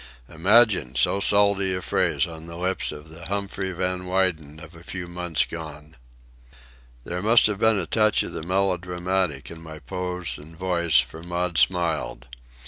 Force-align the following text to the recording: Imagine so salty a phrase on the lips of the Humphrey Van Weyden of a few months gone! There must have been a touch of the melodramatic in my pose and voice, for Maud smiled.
Imagine 0.29 0.95
so 0.95 1.19
salty 1.19 1.75
a 1.75 1.81
phrase 1.83 2.25
on 2.25 2.47
the 2.47 2.55
lips 2.57 2.91
of 2.91 3.09
the 3.09 3.23
Humphrey 3.27 3.71
Van 3.71 4.07
Weyden 4.07 4.59
of 4.59 4.75
a 4.75 4.81
few 4.81 5.05
months 5.05 5.45
gone! 5.45 5.95
There 7.03 7.21
must 7.21 7.45
have 7.45 7.59
been 7.59 7.77
a 7.77 7.85
touch 7.85 8.23
of 8.23 8.33
the 8.33 8.41
melodramatic 8.41 9.51
in 9.51 9.61
my 9.61 9.77
pose 9.77 10.39
and 10.39 10.57
voice, 10.57 10.99
for 10.99 11.21
Maud 11.21 11.59
smiled. 11.59 12.25